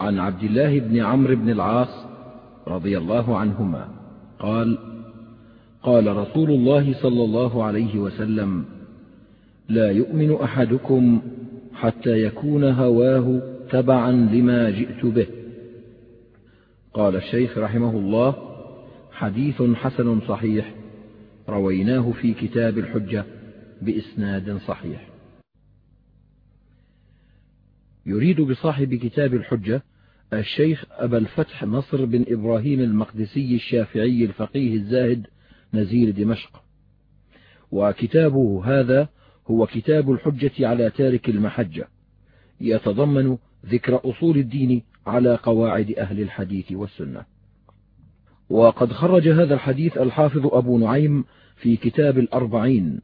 عن 0.00 0.18
عبد 0.18 0.42
الله 0.42 0.78
بن 0.78 1.00
عمرو 1.00 1.36
بن 1.36 1.50
العاص 1.50 2.06
رضي 2.68 2.98
الله 2.98 3.36
عنهما 3.36 3.88
قال 4.38 4.78
قال 5.82 6.16
رسول 6.16 6.50
الله 6.50 6.94
صلى 7.02 7.24
الله 7.24 7.64
عليه 7.64 7.98
وسلم 7.98 8.64
لا 9.68 9.90
يؤمن 9.90 10.34
أحدكم 10.34 11.20
حتى 11.74 12.10
يكون 12.10 12.64
هواه 12.64 13.42
تبعا 13.70 14.12
لما 14.12 14.70
جئت 14.70 15.06
به. 15.06 15.26
قال 16.94 17.16
الشيخ 17.16 17.58
رحمه 17.58 17.90
الله 17.90 18.34
حديث 19.12 19.62
حسن 19.62 20.20
صحيح 20.20 20.74
رويناه 21.48 22.12
في 22.12 22.34
كتاب 22.34 22.78
الحجة 22.78 23.24
بإسناد 23.82 24.58
صحيح. 24.66 25.09
يريد 28.10 28.40
بصاحب 28.40 28.94
كتاب 28.94 29.34
الحجة 29.34 29.82
الشيخ 30.32 30.84
أبا 30.90 31.18
الفتح 31.18 31.64
نصر 31.64 32.04
بن 32.04 32.24
إبراهيم 32.28 32.80
المقدسي 32.80 33.54
الشافعي 33.54 34.24
الفقيه 34.24 34.74
الزاهد 34.74 35.26
نزيل 35.74 36.12
دمشق. 36.14 36.62
وكتابه 37.70 38.62
هذا 38.64 39.08
هو 39.50 39.66
كتاب 39.66 40.10
الحجة 40.10 40.68
على 40.68 40.90
تارك 40.90 41.28
المحجة 41.28 41.88
يتضمن 42.60 43.38
ذكر 43.66 44.00
أصول 44.04 44.36
الدين 44.36 44.82
على 45.06 45.34
قواعد 45.34 45.90
أهل 45.98 46.20
الحديث 46.20 46.72
والسنة. 46.72 47.24
وقد 48.50 48.92
خرج 48.92 49.28
هذا 49.28 49.54
الحديث 49.54 49.98
الحافظ 49.98 50.46
أبو 50.46 50.78
نعيم 50.78 51.24
في 51.56 51.76
كتاب 51.76 52.18
الأربعين 52.18 53.00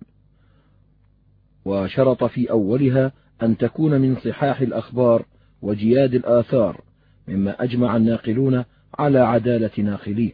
وشرط 1.64 2.25
في 2.25 2.50
أولها 2.50 3.12
أن 3.43 3.57
تكون 3.57 4.01
من 4.01 4.17
صحاح 4.17 4.61
الأخبار 4.61 5.27
وجياد 5.63 6.15
الآثار 6.15 6.81
مما 7.29 7.62
أجمع 7.62 7.97
الناقلون 7.97 8.65
على 8.99 9.19
عدالة 9.19 9.70
ناقليه 9.78 10.33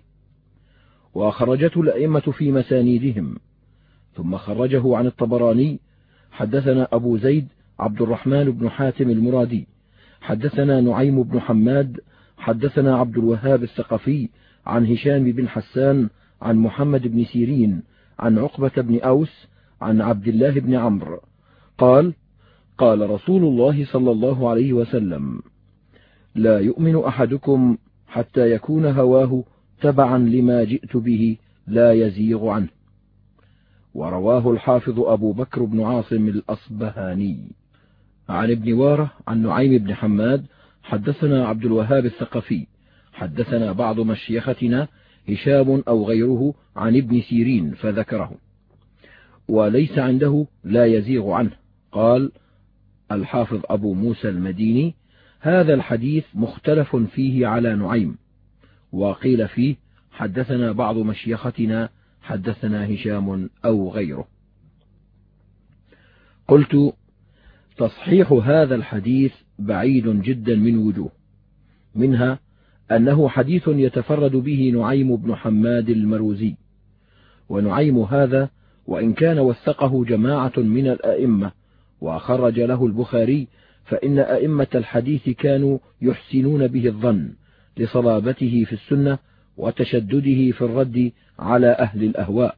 وخرجته 1.14 1.80
الأئمة 1.80 2.20
في 2.20 2.52
مسانيدهم. 2.52 3.36
ثم 4.14 4.36
خرجه 4.36 4.96
عن 4.96 5.06
الطبراني. 5.06 5.80
حدثنا 6.30 6.88
أبو 6.92 7.18
زيد 7.18 7.48
عبد 7.78 8.02
الرحمن 8.02 8.44
بن 8.44 8.70
حاتم 8.70 9.10
المرادي. 9.10 9.66
حدثنا 10.20 10.80
نعيم 10.80 11.22
بن 11.22 11.40
حماد. 11.40 12.00
حدثنا 12.36 12.96
عبد 12.96 13.18
الوهاب 13.18 13.62
الثقفي 13.62 14.28
عن 14.66 14.86
هشام 14.86 15.24
بن 15.24 15.48
حسان 15.48 16.08
عن 16.42 16.56
محمد 16.56 17.08
بن 17.08 17.24
سيرين 17.24 17.82
عن 18.18 18.38
عقبة 18.38 18.82
بن 18.82 19.00
أوس 19.00 19.48
عن 19.80 20.00
عبد 20.00 20.28
الله 20.28 20.50
بن 20.50 20.74
عمرو. 20.74 21.20
قال 21.78 22.14
قال 22.78 23.10
رسول 23.10 23.44
الله 23.44 23.84
صلى 23.84 24.10
الله 24.10 24.50
عليه 24.50 24.72
وسلم 24.72 25.42
لا 26.34 26.58
يؤمن 26.58 27.04
أحدكم 27.04 27.78
حتى 28.08 28.50
يكون 28.50 28.86
هواه 28.86 29.44
تبعا 29.80 30.18
لما 30.18 30.64
جئت 30.64 30.96
به 30.96 31.36
لا 31.66 31.92
يزيغ 31.92 32.48
عنه. 32.48 32.68
ورواه 33.94 34.50
الحافظ 34.50 35.00
أبو 35.00 35.32
بكر 35.32 35.64
بن 35.64 35.82
عاصم 35.82 36.28
الأصبهاني. 36.28 37.38
عن 38.28 38.50
ابن 38.50 38.72
وارة 38.72 39.12
عن 39.28 39.42
نعيم 39.42 39.78
بن 39.78 39.94
حماد 39.94 40.46
حدثنا 40.82 41.46
عبد 41.46 41.64
الوهاب 41.64 42.06
الثقفي. 42.06 42.66
حدثنا 43.12 43.72
بعض 43.72 44.00
مشيختنا 44.00 44.88
هشام 45.28 45.82
أو 45.88 46.04
غيره 46.04 46.54
عن 46.76 46.96
ابن 46.96 47.20
سيرين 47.20 47.70
فذكره. 47.70 48.32
وليس 49.48 49.98
عنده 49.98 50.46
لا 50.64 50.86
يزيغ 50.86 51.30
عنه. 51.30 51.52
قال 51.92 52.32
الحافظ 53.14 53.60
أبو 53.64 53.94
موسى 53.94 54.28
المديني 54.28 54.94
هذا 55.40 55.74
الحديث 55.74 56.24
مختلف 56.34 56.96
فيه 56.96 57.46
على 57.46 57.74
نعيم 57.74 58.16
وقيل 58.92 59.48
فيه 59.48 59.76
حدثنا 60.12 60.72
بعض 60.72 60.96
مشيختنا 60.98 61.88
حدثنا 62.22 62.94
هشام 62.94 63.50
أو 63.64 63.90
غيره. 63.90 64.28
قلت 66.48 66.94
تصحيح 67.76 68.32
هذا 68.32 68.74
الحديث 68.74 69.32
بعيد 69.58 70.22
جدا 70.22 70.56
من 70.56 70.78
وجوه 70.78 71.10
منها 71.94 72.38
أنه 72.90 73.28
حديث 73.28 73.68
يتفرد 73.68 74.36
به 74.36 74.72
نعيم 74.74 75.16
بن 75.16 75.34
حماد 75.34 75.88
المروزي 75.88 76.54
ونعيم 77.48 77.98
هذا 77.98 78.48
وإن 78.86 79.12
كان 79.12 79.38
وثقه 79.38 80.04
جماعة 80.04 80.52
من 80.56 80.86
الأئمة 80.86 81.52
وخرج 82.02 82.60
له 82.60 82.86
البخاري 82.86 83.48
فإن 83.84 84.18
أئمة 84.18 84.66
الحديث 84.74 85.28
كانوا 85.28 85.78
يحسنون 86.02 86.66
به 86.66 86.86
الظن 86.86 87.32
لصلابته 87.76 88.64
في 88.68 88.72
السنة 88.72 89.18
وتشدده 89.56 90.50
في 90.50 90.60
الرد 90.60 91.12
على 91.38 91.66
أهل 91.66 92.04
الأهواء 92.04 92.56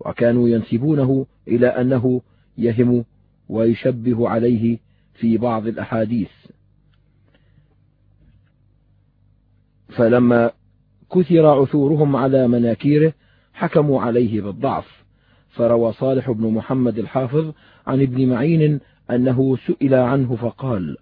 وكانوا 0.00 0.48
ينسبونه 0.48 1.26
إلى 1.48 1.66
أنه 1.66 2.22
يهم 2.58 3.04
ويشبه 3.48 4.28
عليه 4.28 4.78
في 5.14 5.38
بعض 5.38 5.66
الأحاديث. 5.66 6.30
فلما 9.88 10.50
كثر 11.14 11.46
عثورهم 11.46 12.16
على 12.16 12.48
مناكيره 12.48 13.12
حكموا 13.54 14.02
عليه 14.02 14.40
بالضعف 14.40 15.04
فروى 15.50 15.92
صالح 15.92 16.30
بن 16.30 16.46
محمد 16.46 16.98
الحافظ 16.98 17.52
عن 17.90 18.02
ابن 18.02 18.28
معين 18.28 18.80
أنه 19.10 19.56
سئل 19.66 19.94
عنه 19.94 20.36
فقال 20.36 20.96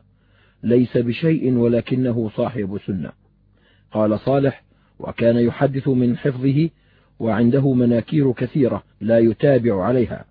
ليس 0.62 0.96
بشيء 0.96 1.52
ولكنه 1.52 2.30
صاحب 2.36 2.78
سنة. 2.86 3.12
قال 3.92 4.18
صالح 4.18 4.64
وكان 4.98 5.36
يحدث 5.36 5.88
من 5.88 6.16
حفظه 6.16 6.70
وعنده 7.18 7.72
مناكير 7.72 8.32
كثيرة 8.32 8.82
لا 9.00 9.18
يتابع 9.18 9.84
عليها. 9.84 10.24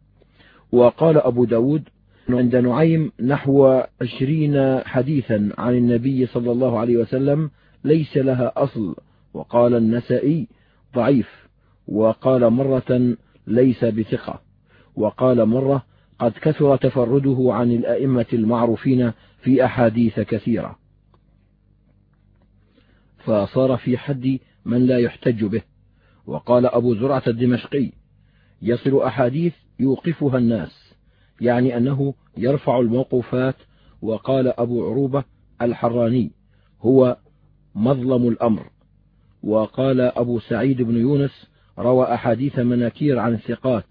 وقال 0.71 1.17
أبو 1.17 1.45
ب 1.45 1.49
داود 1.49 1.83
عند 2.29 2.55
نعيم 2.55 3.11
نحو 3.19 3.81
عشرين 4.01 4.79
حديثا 4.79 5.49
عن 5.57 5.73
النبي 5.77 6.25
صلى 6.25 6.51
الله 6.51 6.79
عليه 6.79 6.97
وسلم 6.97 7.51
ليس 7.83 8.17
لها 8.17 8.53
أصل. 8.55 8.95
وقال 9.33 9.75
النسائي 9.75 10.47
ضعيف. 10.95 11.47
وقال 11.87 12.49
مرة 12.49 13.15
ليس 13.47 13.85
بثقة. 13.85 14.41
وقال 14.95 15.45
مرة 15.45 15.96
قد 16.19 16.31
كثر 16.31 16.75
تفرده 16.75 17.47
عن 17.49 17.71
الأئمة 17.71 18.25
المعروفين 18.33 19.11
في 19.41 19.65
أحاديث 19.65 20.19
كثيرة. 20.19 20.79
فصار 23.17 23.77
في 23.77 23.97
حد 23.97 24.39
من 24.65 24.85
لا 24.85 24.97
يحتج 24.99 25.45
به. 25.45 25.61
وقال 26.25 26.65
أبو 26.65 26.95
زرعة 26.95 27.23
الدمشقي 27.27 27.91
يصل 28.61 29.01
أحاديث 29.01 29.53
يوقفها 29.79 30.37
الناس 30.37 30.93
يعني 31.41 31.77
أنه 31.77 32.13
يرفع 32.37 32.79
الموقوفات. 32.79 33.55
وقال 34.01 34.47
أبو 34.59 34.85
عروبة 34.85 35.23
الحراني 35.61 36.31
هو 36.81 37.17
مظلم 37.75 38.27
الأمر. 38.27 38.69
وقال 39.43 40.01
أبو 40.01 40.39
سعيد 40.39 40.81
بن 40.81 40.97
يونس 40.97 41.47
روى 41.79 42.13
أحاديث 42.13 42.59
مناكير 42.59 43.19
عن 43.19 43.33
الثقات 43.33 43.85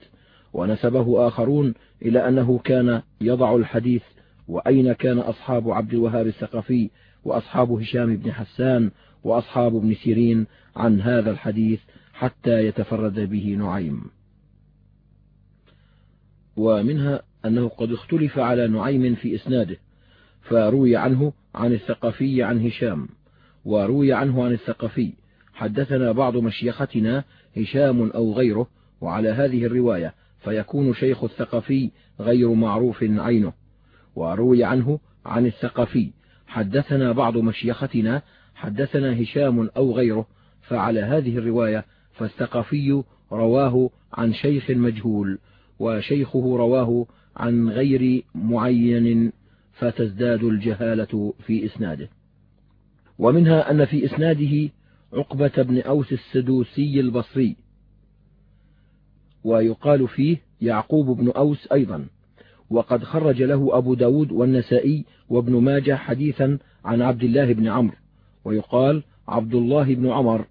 ونسبه 0.57 1.29
آخرون 1.29 1.75
إلى 2.03 2.29
أنه 2.29 2.59
كان 2.59 3.03
يضع 3.21 3.57
الحديث 3.57 4.03
وأين 4.49 4.93
كان 4.93 5.19
أصحاب 5.19 5.71
عبد 5.71 5.95
الوهاب 5.95 6.27
الثقفي 6.27 6.91
وأصحاب 7.25 7.73
هشام 7.73 8.17
بن 8.17 8.33
حسان 8.33 8.91
وأصحاب 9.25 9.77
ابن 9.77 9.95
سيرين 9.95 10.47
عن 10.77 11.01
هذا 11.01 11.31
الحديث 11.31 11.81
حتى 12.13 12.67
يتفرد 12.67 13.21
به 13.31 13.57
نعيم. 13.59 14.01
ومنها 16.57 17.23
أنه 17.45 17.69
قد 17.69 17.93
اختلف 17.93 18.39
على 18.39 18.69
نعيم 18.69 19.15
في 19.15 19.35
إسناده 19.35 19.77
فروي 20.43 20.97
عنه 20.97 21.33
عن 21.55 21.73
الثقفي 21.73 22.43
عن 22.43 22.67
هشام 22.67 23.09
وروي 23.65 24.13
عنه 24.13 24.45
عن 24.45 24.53
الثقفي 24.53 25.13
حدثنا 25.53 26.13
بعض 26.13 26.37
مشيختنا 26.37 27.25
هشام 27.57 28.11
أو 28.11 28.33
غيره 28.33 28.67
وعلى 29.01 29.29
هذه 29.29 29.67
الرواية 29.67 30.15
فيكون 30.47 30.95
شيخ 30.95 31.25
الثقفي 31.25 31.91
غير 32.21 32.55
معروف 32.55 33.03
عينه. 33.03 33.53
وروي 34.17 34.65
عنه 34.65 34.99
عن 35.25 35.47
الثقفي 35.47 36.11
حدثنا 36.47 37.13
بعض 37.13 37.37
مشيختنا 37.37 38.23
حدثنا 38.55 39.23
هشام 39.23 39.71
أو 39.77 39.93
غيره 39.93 40.27
فعلى 40.63 41.01
هذه 41.01 41.39
الرواية 41.39 41.85
فالثقفي 42.13 43.03
رواه 43.33 43.91
عن 44.13 44.33
شيخ 44.33 44.71
مجهول 44.71 45.39
وشيخه 45.79 46.57
رواه 46.57 47.07
عن 47.37 47.69
غير 47.69 48.25
معين 48.35 49.33
فتزداد 49.73 50.45
الجهالة 50.45 51.35
في 51.47 51.67
إسناده. 51.67 52.09
ومنها 53.19 53.71
أن 53.71 53.85
في 53.85 54.05
إسناده 54.05 54.71
عقبة 55.13 55.63
بن 55.63 55.81
أوس 55.81 56.13
السدوسي 56.13 57.01
البصري 57.01 57.57
ويقال 59.47 60.09
فيه 60.09 60.37
يعقوب 60.61 61.17
بن 61.17 61.31
أوس 61.31 61.73
أيضا. 61.73 62.07
وقد 62.71 63.05
خرج 63.05 63.43
له 63.43 63.79
أبو 63.79 63.95
داود 63.95 64.33
والنسائي 64.33 65.05
وابن 65.29 65.53
ماجه 65.53 65.95
حديثا 65.95 66.59
عن 66.85 67.03
عبد 67.03 67.23
الله 67.23 67.53
بن 67.53 67.69
عمرو 67.69 67.97
ويقال 68.45 69.03
عبد 69.29 69.55
الله 69.55 69.95
بن 69.95 70.11
عمر. 70.11 70.47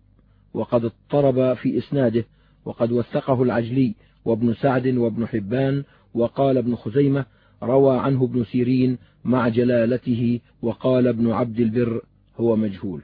وقد 0.54 0.86
اضطرب 0.86 1.54
في 1.54 1.78
إسناده 1.78 2.26
وقد 2.66 2.92
وثقه 2.92 3.44
العجلي 3.44 3.96
وابن 4.26 4.54
سعد 4.54 4.88
وابن 4.88 5.28
حبان 5.28 5.84
وقال 6.14 6.58
ابن 6.58 6.76
خزيمة 6.76 7.26
روى 7.64 8.00
عنه 8.00 8.24
ابن 8.24 8.44
سيرين 8.44 8.98
مع 9.24 9.48
جلالته 9.48 10.40
وقال 10.62 11.08
ابن 11.08 11.32
عبد 11.32 11.60
البر 11.60 12.02
هو 12.38 12.56
مجهول. 12.56 13.02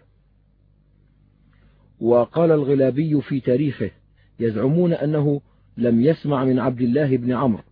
وقال 1.99 2.51
الغلابي 2.51 3.21
في 3.21 3.39
تاريخه 3.39 3.91
يزعمون 4.39 4.94
أنه 4.94 5.41
لم 5.77 6.01
يسمع 6.01 6.45
من 6.45 6.59
عبد 6.59 6.81
الله 6.81 7.18
بن 7.18 7.31
عمرو 7.31 7.63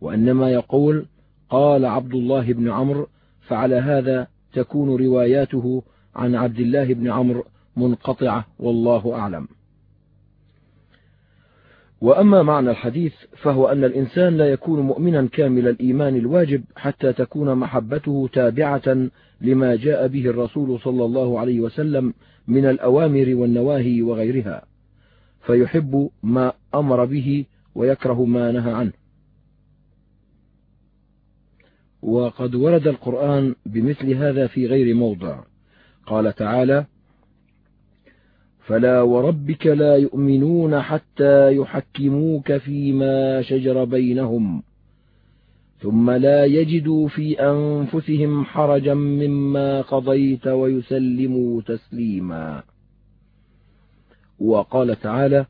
وإنما 0.00 0.50
يقول 0.50 1.06
قال 1.50 1.84
عبد 1.84 2.14
الله 2.14 2.52
بن 2.52 2.70
عمرو 2.70 3.08
فعلى 3.40 3.76
هذا 3.76 4.26
تكون 4.52 5.06
رواياته 5.06 5.82
عن 6.16 6.34
عبد 6.34 6.58
الله 6.58 6.94
بن 6.94 7.10
عمرو 7.10 7.44
منقطعة 7.76 8.46
والله 8.58 9.14
أعلم. 9.14 9.48
وأما 12.00 12.42
معنى 12.42 12.70
الحديث 12.70 13.12
فهو 13.36 13.66
أن 13.66 13.84
الإنسان 13.84 14.36
لا 14.36 14.50
يكون 14.50 14.80
مؤمنا 14.80 15.28
كامل 15.32 15.68
الإيمان 15.68 16.16
الواجب 16.16 16.64
حتى 16.76 17.12
تكون 17.12 17.54
محبته 17.54 18.28
تابعة 18.32 19.08
لما 19.40 19.76
جاء 19.76 20.06
به 20.08 20.26
الرسول 20.26 20.80
صلى 20.80 21.04
الله 21.04 21.40
عليه 21.40 21.60
وسلم 21.60 22.14
من 22.48 22.66
الأوامر 22.66 23.34
والنواهي 23.34 24.02
وغيرها. 24.02 24.62
فيحب 25.46 26.10
ما 26.22 26.52
أمر 26.74 27.04
به 27.04 27.44
ويكره 27.74 28.24
ما 28.24 28.52
نهى 28.52 28.72
عنه. 28.72 28.92
وقد 32.02 32.54
ورد 32.54 32.86
القرآن 32.86 33.54
بمثل 33.66 34.14
هذا 34.14 34.46
في 34.46 34.66
غير 34.66 34.94
موضع. 34.94 35.40
قال 36.06 36.34
تعالى 36.34 36.86
فلا 38.66 39.02
وربك 39.02 39.66
لا 39.66 39.96
يؤمنون 39.96 40.80
حتى 40.80 41.56
يحكموك 41.56 42.56
فيما 42.56 43.42
شجر 43.42 43.84
بينهم 43.84 44.62
ثم 45.80 46.10
لا 46.10 46.44
يجدوا 46.44 47.08
في 47.08 47.40
أنفسهم 47.40 48.44
حرجا 48.44 48.94
مما 48.94 49.80
قضيت 49.80 50.46
ويسلموا 50.46 51.62
تسليما. 51.62 52.62
وقال 54.38 55.00
تعالى 55.00 55.46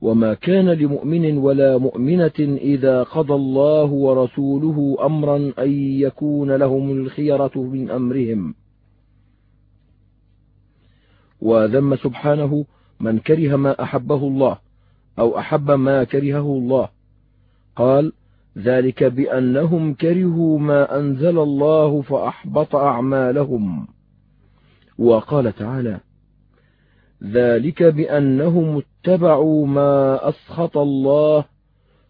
وما 0.00 0.34
كان 0.34 0.68
لمؤمن 0.70 1.38
ولا 1.38 1.78
مؤمنة 1.78 2.38
إذا 2.40 3.02
قضى 3.02 3.34
الله 3.34 3.84
ورسوله 3.84 4.96
أمرا 5.06 5.52
أن 5.58 5.70
يكون 5.72 6.52
لهم 6.52 6.90
الخيرة 6.90 7.52
من 7.56 7.90
أمرهم. 7.90 8.54
وذم 11.40 11.96
سبحانه 11.96 12.64
من 13.00 13.18
كره 13.18 13.56
ما 13.56 13.82
أحبه 13.82 14.16
الله 14.16 14.58
أو 15.18 15.38
أحب 15.38 15.70
ما 15.70 16.04
كرهه 16.04 16.58
الله. 16.58 16.88
قال 17.76 18.12
ذلك 18.58 19.04
بأنهم 19.04 19.94
كرهوا 19.94 20.58
ما 20.58 20.98
أنزل 20.98 21.38
الله 21.38 22.02
فأحبط 22.02 22.76
أعمالهم. 22.76 23.86
وقال 24.98 25.52
تعالى 25.52 26.00
ذلك 27.24 27.82
بأنهم 27.82 28.82
اتبعوا 28.82 29.66
ما 29.66 30.28
أسخط 30.28 30.76
الله 30.76 31.44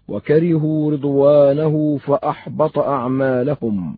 وكرهوا 0.08 0.92
رضوانه 0.92 1.98
فأحبط 1.98 2.78
أعمالهم. 2.78 3.96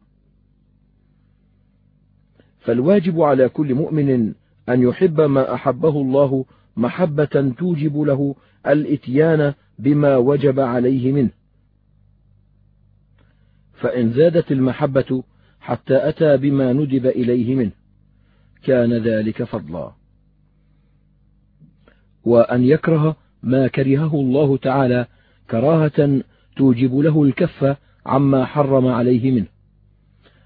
فالواجب 2.60 3.20
على 3.20 3.48
كل 3.48 3.74
مؤمن 3.74 4.34
أن 4.68 4.82
يحب 4.82 5.20
ما 5.20 5.54
أحبه 5.54 6.00
الله 6.00 6.44
محبة 6.76 7.54
توجب 7.58 8.00
له 8.00 8.34
الإتيان 8.66 9.54
بما 9.78 10.16
وجب 10.16 10.60
عليه 10.60 11.12
منه. 11.12 11.30
فإن 13.74 14.12
زادت 14.12 14.52
المحبة 14.52 15.22
حتى 15.60 16.08
أتى 16.08 16.36
بما 16.36 16.72
ندب 16.72 17.06
إليه 17.06 17.54
منه 17.54 17.72
كان 18.64 18.92
ذلك 18.92 19.42
فضلا. 19.42 20.01
وأن 22.24 22.64
يكره 22.64 23.16
ما 23.42 23.66
كرهه 23.68 24.14
الله 24.14 24.56
تعالى 24.56 25.06
كراهة 25.50 26.20
توجب 26.56 26.98
له 26.98 27.22
الكف 27.22 27.76
عما 28.06 28.44
حرم 28.44 28.86
عليه 28.86 29.30
منه. 29.30 29.46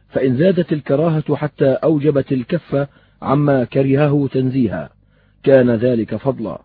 فإن 0.08 0.37
زادت 0.37 0.73
الكراهة 0.73 1.37
حتى 1.37 1.67
أوجبت 1.67 2.32
الكف 2.32 2.88
عما 3.23 3.64
كرهه 3.64 4.28
تنزيها 4.32 4.90
كان 5.43 5.70
ذلك 5.70 6.17
فضلا. 6.17 6.62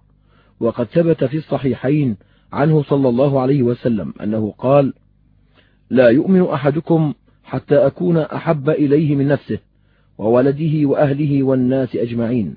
وقد 0.60 0.86
ثبت 0.86 1.24
في 1.24 1.38
الصحيحين 1.38 2.18
عنه 2.54 2.84
صلى 2.84 3.10
الله 3.10 3.42
عليه 3.42 3.64
وسلم 3.64 4.14
أنه 4.24 4.54
قال 4.58 4.94
لا 5.90 6.10
يؤمن 6.10 6.42
أحدكم 6.42 7.14
حتى 7.44 7.76
أكون 7.76 8.18
أحب 8.18 8.70
إليه 8.70 9.16
من 9.16 9.28
نفسه 9.28 9.60
وولده 10.18 10.88
وأهله 10.90 11.44
والناس 11.44 11.96
أجمعين. 11.96 12.56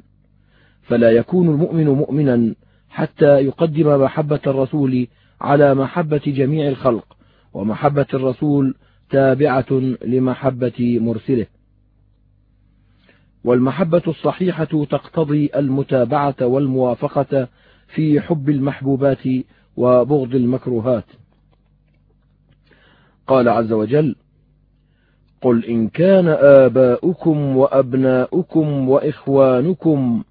فلا 0.84 1.10
يكون 1.10 1.48
المؤمن 1.48 1.88
مؤمنا 1.88 2.54
حتى 2.88 3.40
يقدم 3.40 4.00
محبة 4.02 4.40
الرسول 4.46 5.06
على 5.40 5.74
محبة 5.74 6.20
جميع 6.26 6.68
الخلق 6.68 7.16
ومحبة 7.54 8.06
الرسول 8.14 8.74
تابعة 9.10 9.66
لمحبة 10.04 10.98
مرسله. 11.00 11.46
والمحبة 13.44 14.02
الصحيحة 14.06 14.64
تقتضي 14.64 15.50
المتابعة 15.56 16.36
والموافقة 16.42 17.48
في 17.94 18.20
حب 18.20 18.50
المحبوبات 18.50 19.22
وبغض 19.76 20.34
المكروهات. 20.34 21.04
قال 23.26 23.48
عز 23.48 23.72
وجل 23.72 24.16
قل 25.42 25.64
إن 25.64 25.88
كان 25.88 26.28
آباؤكم 26.38 27.56
وأبناؤكم 27.56 28.88
وإخوانكم 28.88 30.22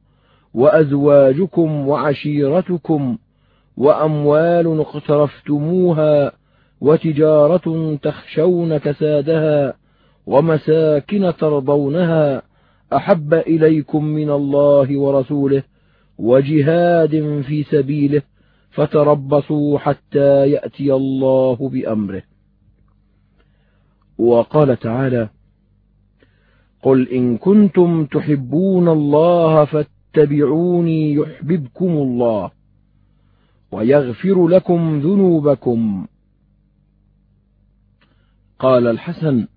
وأزواجكم 0.54 1.88
وعشيرتكم 1.88 3.18
وأموال 3.78 4.80
اقترفتموها 4.80 6.32
وتجارة 6.82 7.96
تخشون 7.96 8.78
كسادها 8.78 9.74
ومساكن 10.26 11.34
ترضونها 11.40 12.42
أحب 12.94 13.34
إليكم 13.34 14.06
من 14.06 14.30
الله 14.30 15.00
ورسوله 15.00 15.64
وجهاد 16.18 17.42
في 17.48 17.64
سبيله 17.64 18.22
فتربصوا 18.72 19.80
حتى 19.80 20.50
يأتي 20.50 20.94
الله 20.94 21.70
بأمره. 21.70 22.22
وقال 24.18 24.80
تعالى 24.80 25.30
قل 26.84 27.10
إن 27.10 27.38
كنتم 27.38 28.06
تحبون 28.06 28.90
الله 28.90 29.66
فاتبعوني 30.14 31.14
يحببكم 31.14 31.88
الله 31.88 32.52
ويغفر 33.72 34.48
لكم 34.48 35.00
ذنوبكم. 35.00 36.08
قال 38.60 38.88
الحسن 38.88 39.48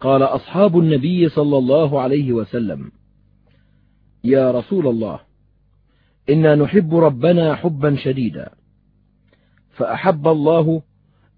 قال 0.00 0.22
أصحاب 0.22 0.78
النبي 0.78 1.28
صلى 1.28 1.58
الله 1.58 2.00
عليه 2.00 2.32
وسلم 2.32 2.90
يا 4.24 4.50
رسول 4.50 4.86
الله 4.86 5.20
إنا 6.30 6.54
نحب 6.54 6.94
ربنا 6.94 7.54
حبا 7.54 7.96
شديدا 7.96 8.50
فأحب 9.70 10.28
الله 10.28 10.82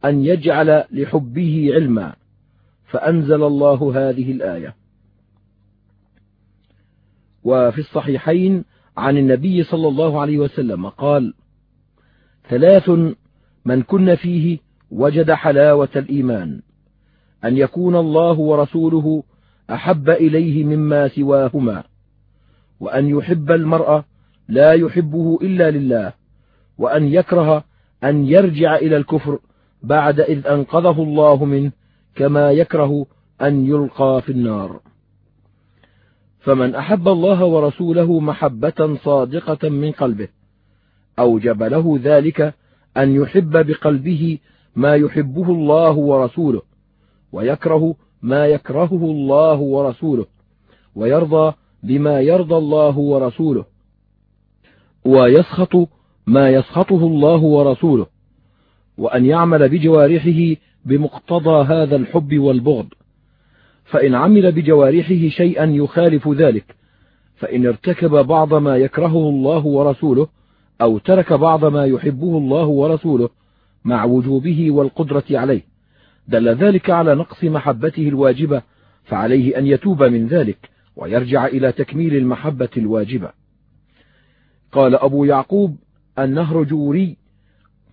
أن 0.05 0.25
يجعل 0.25 0.85
لحبه 0.91 1.71
علما 1.75 2.15
فأنزل 2.87 3.43
الله 3.43 3.93
هذه 3.95 4.33
الآية. 4.33 4.75
وفي 7.47 7.79
الصحيحين 7.79 8.65
عن 8.97 9.19
النبي 9.19 9.63
صلى 9.63 9.89
الله 9.89 10.21
عليه 10.21 10.39
وسلم 10.39 10.89
قال 10.89 11.35
ثلاث 12.49 12.91
من 13.65 13.83
كن 13.83 14.15
فيه 14.15 14.59
وجد 14.91 15.33
حلاوة 15.33 15.89
الإيمان 15.97 16.61
أن 17.45 17.57
يكون 17.57 17.97
الله 17.97 18.39
ورسوله 18.39 19.23
أحب 19.71 20.11
إليه 20.11 20.65
مما 20.65 21.09
سواهما 21.09 21.85
وأن 22.81 23.09
يحب 23.09 23.51
المرأة 23.51 24.05
لا 24.49 24.73
يحبه 24.73 25.39
إلا 25.43 25.71
لله 25.71 26.13
وأن 26.79 27.05
يكره 27.05 27.65
أن 28.05 28.25
يرجع 28.25 28.77
إلى 28.77 28.97
الكفر 28.97 29.39
بعد 29.83 30.21
إذ 30.21 30.47
أنقذه 30.47 31.03
الله 31.03 31.45
منه 31.45 31.73
كما 32.15 32.51
يكره 32.51 33.07
أن 33.43 33.67
يلقى 33.67 34.23
في 34.23 34.33
النار. 34.33 34.81
فمن 36.47 36.75
أحب 36.75 37.09
الله 37.09 37.45
ورسوله 37.45 38.21
محبة 38.21 38.97
صادقة 39.05 39.69
من 39.69 39.93
قلبه 39.93 40.29
أوجب 41.19 41.63
له 41.63 42.01
ذلك 42.03 42.55
أن 42.97 43.15
يحب 43.15 43.67
بقلبه 43.67 44.39
ما 44.77 44.95
يحبه 44.95 45.51
الله 45.53 45.97
ورسوله 45.97 46.63
ويكره 47.33 47.95
ما 48.23 48.47
يكرهه 48.47 49.05
الله 49.05 49.59
ورسوله 49.59 50.27
ويرضى 50.95 51.55
بما 51.83 52.21
يرضى 52.21 52.57
الله 52.57 52.99
ورسوله 52.99 53.65
ويسخط 55.05 55.89
ما 56.27 56.51
يسخطه 56.51 57.07
الله 57.07 57.43
ورسوله 57.43 58.07
وأن 58.99 59.25
يعمل 59.25 59.69
بجوارحه 59.69 60.61
بمقتضى 60.85 61.65
هذا 61.65 61.97
الحب 61.97 62.39
والبغض. 62.39 62.87
فإن 63.87 64.15
عمل 64.15 64.53
بجوارحه 64.53 65.29
شيئا 65.29 65.65
يخالف 65.65 66.29
ذلك 66.29 66.77
فإن 67.37 67.67
ارتكب 67.67 68.11
بعض 68.11 68.55
ما 68.55 68.77
يكرهه 68.77 69.29
الله 69.29 69.67
ورسوله 69.67 70.29
أو 70.81 70.99
ترك 70.99 71.33
بعض 71.33 71.65
ما 71.65 71.87
يحبه 71.87 72.39
الله 72.39 72.67
ورسوله 72.67 73.29
مع 73.85 74.05
وجوبه 74.05 74.71
والقدرة 74.71 75.25
عليه 75.31 75.63
دل 76.29 76.49
ذلك 76.49 76.91
على 76.91 77.15
نقص 77.15 77.45
محبته 77.45 78.09
الواجبة 78.09 78.63
فعليه 79.05 79.59
أن 79.59 79.67
يتوب 79.67 80.03
من 80.03 80.27
ذلك 80.27 80.71
ويرجع 80.97 81.47
إلى 81.47 81.73
تكميل 81.73 82.17
المحبة 82.17 82.69
الواجبة. 82.77 83.31
قال 84.73 84.95
أبو 84.95 85.25
يعقوب 85.25 85.77
النهر 86.19 86.63
جوري 86.63 87.17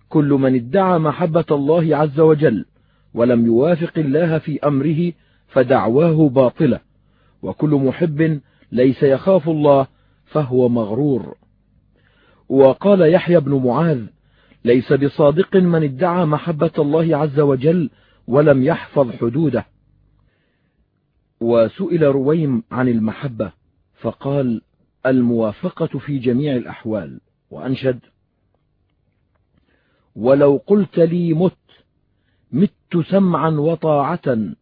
كل 0.08 0.28
من 0.28 0.54
ادعى 0.54 0.98
محبة 0.98 1.44
الله 1.50 1.96
عز 1.96 2.20
وجل 2.20 2.64
ولم 3.14 3.46
يوافق 3.46 3.98
الله 3.98 4.38
في 4.38 4.58
أمره 4.66 5.12
فدعواه 5.48 6.28
باطلة 6.28 6.80
وكل 7.42 7.70
محب 7.70 8.40
ليس 8.72 9.02
يخاف 9.02 9.48
الله 9.48 9.86
فهو 10.24 10.68
مغرور. 10.68 11.36
وقال 12.48 13.12
يحيى 13.12 13.40
بن 13.40 13.54
معاذ 13.54 14.06
ليس 14.64 14.92
بصادق 14.92 15.56
من 15.56 15.82
ادعى 15.82 16.24
محبة 16.24 16.72
الله 16.78 17.16
عز 17.16 17.40
وجل 17.40 17.90
ولم 18.26 18.62
يحفظ 18.62 19.10
حدوده. 19.12 19.66
وسئل 21.40 22.02
رويم 22.02 22.62
عن 22.70 22.88
المحبة 22.88 23.52
فقال 24.00 24.62
الموافقة 25.06 25.98
في 25.98 26.18
جميع 26.18 26.56
الأحوال. 26.56 27.20
وأنشد 27.50 27.98
ولو 30.16 30.62
قلت 30.66 30.98
لي 30.98 31.34
مت 31.34 31.56
مت 32.52 33.06
سمعا 33.10 33.50
وطاعة 33.50 34.54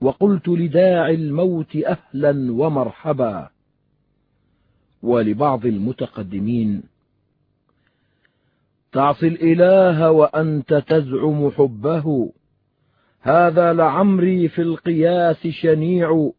وقلت 0.00 0.48
لداعي 0.48 1.14
الموت 1.14 1.76
أهلا 1.76 2.52
ومرحبا. 2.52 3.48
ولبعض 5.02 5.66
المتقدمين 5.66 6.82
تعصي 8.92 9.28
الإله 9.28 10.10
وأنت 10.10 10.74
تزعم 10.74 11.50
حبه. 11.50 12.32
هذا 13.20 13.72
لعمري 13.72 14.48
في 14.48 14.62
القياس 14.62 15.46
شنيع. 15.46 16.30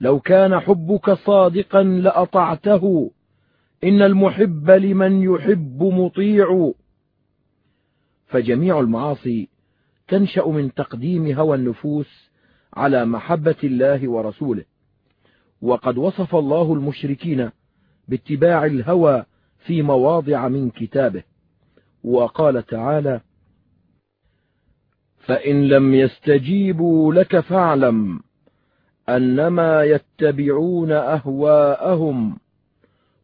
لو 0.00 0.20
كان 0.20 0.60
حبك 0.60 1.10
صادقا 1.10 1.82
لأطعته. 1.82 3.10
إن 3.84 4.02
المحب 4.02 4.70
لمن 4.70 5.22
يحب 5.22 5.82
مطيع. 5.82 6.72
فجميع 8.26 8.80
المعاصي 8.80 9.48
تنشأ 10.08 10.46
من 10.46 10.74
تقديم 10.74 11.26
هوى 11.38 11.56
النفوس 11.56 12.30
على 12.76 13.04
محبة 13.04 13.56
الله 13.64 14.08
ورسوله. 14.08 14.64
وقد 15.62 15.98
وصف 15.98 16.34
الله 16.34 16.72
المشركين 16.72 17.50
باتباع 18.08 18.64
الهوى 18.64 19.24
في 19.58 19.82
مواضع 19.82 20.48
من 20.48 20.70
كتابه. 20.70 21.22
وقال 22.04 22.66
تعالى 22.66 23.20
فإن 25.18 25.68
لم 25.68 25.94
يستجيبوا 25.94 27.14
لك 27.14 27.40
فاعلم 27.40 28.20
أنما 29.08 29.84
يتبعون 29.84 30.92
أهواءهم 30.92 32.38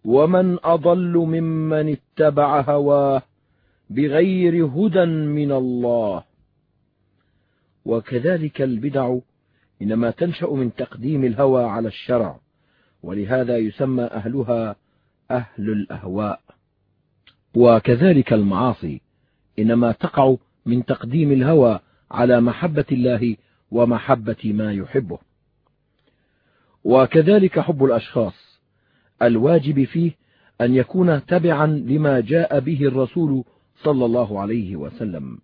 ومن 0.05 0.59
أضل 0.65 1.17
ممن 1.17 1.97
اتبع 1.97 2.61
هواه 2.61 3.23
بغير 3.91 4.67
هدى 4.67 5.05
من 5.05 5.53
الله. 5.53 6.25
وكذلك 7.85 8.63
البدع 8.63 9.19
إنما 9.83 10.11
تنشأ 10.11 10.47
من 10.47 10.75
تقديم 10.75 11.25
الهوى 11.25 11.65
على 11.65 11.89
الشرع 11.89 12.41
ولهذا 13.03 13.59
يسمى 13.59 14.03
أهلها 14.03 14.77
أهل 15.31 15.71
الأهواء. 15.71 16.41
وكذلك 17.55 18.33
المعاصي 18.33 19.01
إنما 19.59 19.93
تقع 19.93 20.37
من 20.67 20.85
تقديم 20.85 21.33
الهوى 21.33 21.81
على 22.11 22.41
محبة 22.41 22.85
الله 22.93 23.37
ومحبة 23.71 24.37
ما 24.45 24.73
يحبه. 24.73 25.19
وكذلك 26.85 27.61
حب 27.61 27.85
الأشخاص 27.85 28.61
الواجب 29.23 29.85
فيه 29.85 30.13
أن 30.61 30.75
يكون 30.75 31.27
تبعا 31.27 31.67
لما 31.67 32.21
جاء 32.21 32.61
به 32.61 32.83
الرسول 32.83 33.45
صلى 33.83 34.05
الله 34.05 34.41
عليه 34.41 34.77
وسلم. 34.77 35.39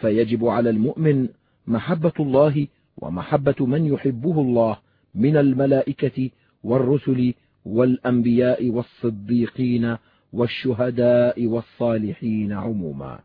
فيجب 0.00 0.46
على 0.46 0.70
المؤمن 0.70 1.28
محبة 1.66 2.12
الله 2.20 2.66
ومحبة 3.00 3.66
من 3.66 3.86
يحبه 3.86 4.40
الله 4.40 4.78
من 5.14 5.36
الملائكة 5.36 6.30
والرسل 6.62 7.34
والأنبياء 7.64 8.68
والصديقين 8.70 9.96
والشهداء 10.32 11.46
والصالحين 11.46 12.52
عموما. 12.52 13.20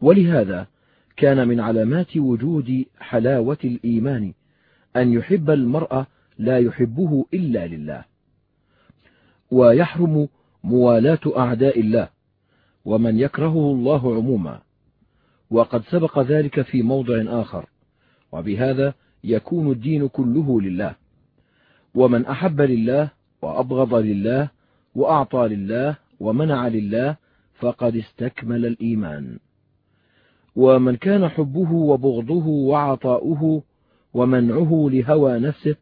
ولهذا 0.00 0.66
كان 1.16 1.48
من 1.48 1.60
علامات 1.60 2.16
وجود 2.16 2.84
حلاوة 3.00 3.58
الإيمان 3.64 4.32
أن 4.96 5.12
يحب 5.12 5.50
المرء 5.50 6.04
لا 6.38 6.58
يحبه 6.58 7.26
إلا 7.34 7.66
لله 7.66 8.04
ويحرم 9.50 10.28
موالاة 10.64 11.20
أعداء 11.36 11.80
الله 11.80 12.08
ومن 12.84 13.18
يكرهه 13.18 13.72
الله 13.72 14.16
عموما. 14.16 14.60
وقد 15.50 15.82
سبق 15.84 16.18
ذلك 16.18 16.62
في 16.62 16.82
موضع 16.82 17.40
آخر. 17.40 17.66
وبهذا 18.32 18.94
يكون 19.24 19.72
الدين 19.72 20.08
كله 20.08 20.60
لله. 20.60 20.94
ومن 21.94 22.26
أحب 22.26 22.60
لله 22.60 23.10
وأبغض 23.42 23.94
لله 23.94 24.50
وأعطى 24.94 25.48
لله 25.48 25.96
ومنع 26.20 26.68
لله 26.68 27.16
فقد 27.54 27.96
استكمل 27.96 28.66
الإيمان. 28.66 29.38
ومن 30.56 30.96
كان 30.96 31.28
حبه 31.28 31.72
وبغضه 31.72 32.46
وعطاؤه 32.46 33.62
ومنعه 34.14 34.88
لهوى 34.92 35.38
نفسه 35.38 35.76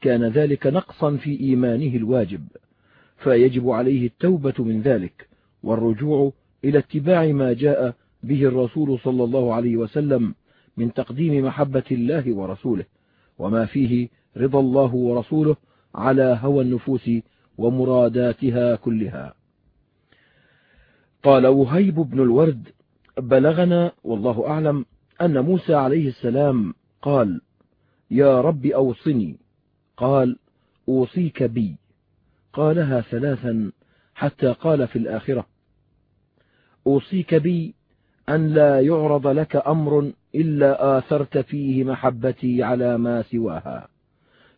كان 0.00 0.24
ذلك 0.24 0.66
نقصا 0.66 1.16
في 1.16 1.40
إيمانه 1.40 1.96
الواجب 1.96 2.48
فيجب 3.16 3.70
عليه 3.70 4.06
التوبة 4.06 4.54
من 4.58 4.82
ذلك 4.82 5.28
والرجوع 5.62 6.32
إلى 6.64 6.78
اتباع 6.78 7.26
ما 7.26 7.52
جاء 7.52 7.94
به 8.22 8.44
الرسول 8.44 8.98
صلى 8.98 9.24
الله 9.24 9.54
عليه 9.54 9.76
وسلم 9.76 10.34
من 10.76 10.92
تقديم 10.92 11.44
محبة 11.44 11.84
الله 11.90 12.34
ورسوله 12.34 12.84
وما 13.38 13.66
فيه 13.66 14.08
رضا 14.36 14.60
الله 14.60 14.94
ورسوله 14.94 15.56
على 15.94 16.38
هوى 16.42 16.64
النفوس 16.64 17.10
ومراداتها 17.58 18.76
كلها. 18.76 19.34
قال 21.22 21.46
وهيب 21.46 21.94
بن 21.94 22.20
الورد 22.20 22.68
بلغنا 23.18 23.92
والله 24.04 24.46
أعلم 24.48 24.84
أن 25.20 25.38
موسى 25.38 25.74
عليه 25.74 26.08
السلام 26.08 26.74
قال 27.02 27.40
يا 28.10 28.40
رب 28.40 28.66
أوصني. 28.66 29.36
قال 29.96 30.36
أوصيك 30.88 31.42
بي. 31.42 31.76
قالها 32.52 33.00
ثلاثا 33.00 33.72
حتى 34.14 34.52
قال 34.52 34.88
في 34.88 34.96
الآخرة 34.96 35.46
أوصيك 36.86 37.34
بي 37.34 37.74
أن 38.28 38.48
لا 38.48 38.80
يعرض 38.80 39.26
لك 39.26 39.56
أمر 39.56 40.12
إلا 40.34 40.98
آثرت 40.98 41.38
فيه 41.38 41.84
محبتي 41.84 42.62
على 42.62 42.98
ما 42.98 43.22
سواها. 43.22 43.88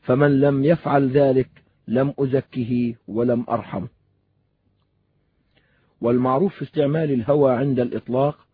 فمن 0.02 0.40
لم 0.40 0.64
يفعل 0.64 1.08
ذلك 1.10 1.48
لم 1.88 2.14
أزكه 2.18 2.94
ولم 3.08 3.44
أرحمه. 3.48 3.88
والمعروف 6.00 6.54
في 6.54 6.62
استعمال 6.62 7.10
الهوى 7.10 7.54
عند 7.54 7.80
الإطلاق 7.80 8.46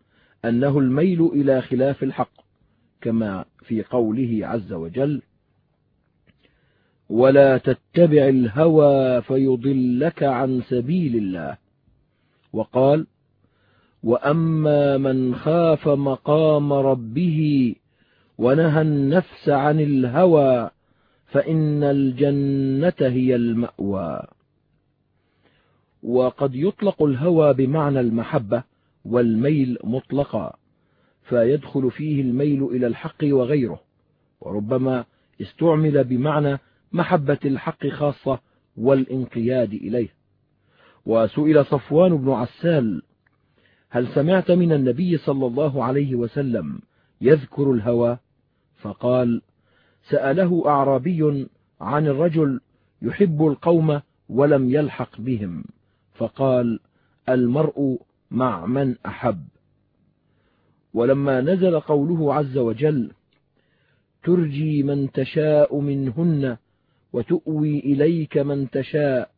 أنه 0.45 0.79
الميل 0.79 1.21
إلى 1.21 1.61
خلاف 1.61 2.03
الحق 2.03 2.41
كما 3.01 3.45
في 3.63 3.83
قوله 3.83 4.47
عز 4.47 4.73
وجل 4.73 5.21
ولا 7.09 7.57
تتبع 7.57 8.27
الهوى 8.27 9.21
فيضلك 9.21 10.23
عن 10.23 10.61
سبيل 10.61 11.15
الله 11.15 11.57
وقال 12.53 13.07
وأما 14.03 14.97
من 14.97 15.35
خاف 15.35 15.87
مقام 15.87 16.73
ربه 16.73 17.75
ونهى 18.37 18.81
النفس 18.81 19.49
عن 19.49 19.79
الهوى 19.79 20.69
فإن 21.25 21.83
الجنة 21.83 22.93
هي 22.99 23.35
المأوى. 23.35 24.21
وقد 26.03 26.55
يطلق 26.55 27.03
الهوى 27.03 27.53
بمعنى 27.53 27.99
المحبة 27.99 28.63
والميل 29.05 29.77
مطلقا 29.83 30.55
فيدخل 31.23 31.91
فيه 31.91 32.21
الميل 32.21 32.63
إلى 32.63 32.87
الحق 32.87 33.23
وغيره 33.23 33.81
وربما 34.41 35.05
استعمل 35.41 36.03
بمعنى 36.03 36.59
محبة 36.91 37.39
الحق 37.45 37.87
خاصة 37.87 38.39
والانقياد 38.77 39.73
إليه. 39.73 40.09
وسئل 41.05 41.65
صفوان 41.65 42.17
بن 42.17 42.29
عسال 42.29 43.01
هل 43.93 44.07
سمعت 44.07 44.51
من 44.51 44.71
النبي 44.71 45.17
صلى 45.17 45.45
الله 45.45 45.83
عليه 45.83 46.15
وسلم 46.15 46.79
يذكر 47.21 47.71
الهوى؟ 47.71 48.17
فقال 48.81 49.41
سأله 50.09 50.63
أعرابي 50.67 51.47
عن 51.81 52.07
الرجل 52.07 52.59
يحب 53.01 53.47
القوم 53.47 54.01
ولم 54.29 54.69
يلحق 54.69 55.21
بهم. 55.21 55.63
فقال 56.13 56.79
المرء 57.29 58.01
مع 58.31 58.65
من 58.65 58.95
أحب. 59.05 59.47
ولما 60.93 61.41
نزل 61.41 61.79
قوله 61.79 62.33
عز 62.33 62.57
وجل 62.57 63.11
ترجي 64.23 64.83
من 64.83 65.11
تشاء 65.11 65.79
منهن 65.79 66.57
وتؤوي 67.13 67.79
إليك 67.79 68.37
من 68.37 68.69
تشاء. 68.69 69.31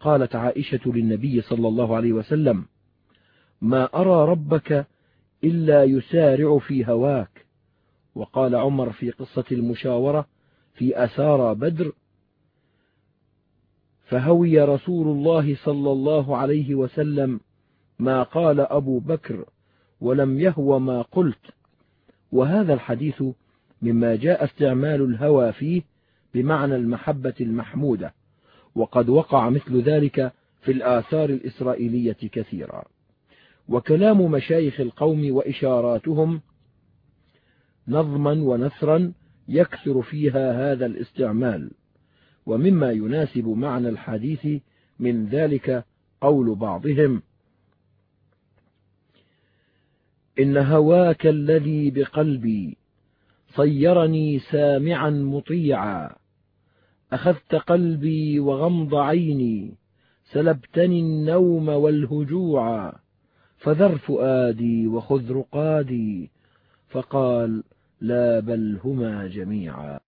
قالت 0.00 0.36
عائشة 0.36 0.80
للنبي 0.86 1.40
صلى 1.40 1.68
الله 1.68 1.96
عليه 1.96 2.12
وسلم 2.12 2.66
ما 3.64 3.88
أرى 3.94 4.30
ربك 4.30 4.86
إلا 5.44 5.84
يسارع 5.84 6.58
في 6.58 6.86
هواك. 6.86 7.46
وقال 8.14 8.54
عمر 8.54 8.92
في 8.92 9.10
قصة 9.10 9.44
المشاورة 9.52 10.26
في 10.74 11.04
أسارى 11.04 11.54
بدر 11.54 11.92
فهوي 14.04 14.60
رسول 14.60 15.06
الله 15.06 15.56
صلى 15.56 15.92
الله 15.92 16.36
عليه 16.36 16.74
وسلم 16.74 17.40
ما 17.98 18.22
قال 18.22 18.60
أبو 18.60 18.98
بكر 18.98 19.44
ولم 20.00 20.40
يهو 20.40 20.78
ما 20.78 21.02
قلت. 21.02 21.50
وهذا 22.32 22.74
الحديث 22.74 23.22
مما 23.82 24.16
جاء 24.16 24.44
استعمال 24.44 25.02
الهوى 25.02 25.52
فيه 25.52 25.82
بمعنى 26.34 26.76
المحبة 26.76 27.34
المحمودة 27.40 28.14
وقد 28.74 29.08
وقع 29.08 29.50
مثل 29.50 29.80
ذلك 29.80 30.32
في 30.62 30.72
الآثار 30.72 31.30
الإسرائيلية 31.30 32.16
كثيرا. 32.32 32.93
وكلام 33.68 34.30
مشايخ 34.30 34.80
القوم 34.80 35.34
وإشاراتهم 35.34 36.40
نظما 37.88 38.32
ونثرا 38.32 39.12
يكثر 39.48 40.02
فيها 40.02 40.72
هذا 40.72 40.86
الاستعمال 40.86 41.70
ومما 42.46 42.92
يناسب 42.92 43.48
معنى 43.48 43.88
الحديث 43.88 44.62
من 44.98 45.26
ذلك 45.26 45.84
قول 46.20 46.54
بعضهم 46.54 47.22
إن 50.38 50.56
هواك 50.56 51.26
الذي 51.26 51.90
بقلبي 51.90 52.76
صيرني 53.56 54.38
سامعا 54.38 55.10
مطيعا 55.10 56.16
أخذت 57.12 57.54
قلبي 57.54 58.40
وغمض 58.40 58.94
عيني 58.94 59.74
سلبتني 60.24 61.00
النوم 61.00 61.68
والهجوع 61.68 62.92
فذر 63.64 63.98
فؤادي 63.98 64.86
وخذ 64.86 65.32
رقادي. 65.32 66.30
فقال 66.90 67.62
لا 68.00 68.40
بل 68.40 68.78
هما 68.84 69.26
جميعا. 69.26 69.98